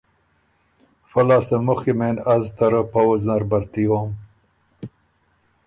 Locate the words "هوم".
3.89-4.09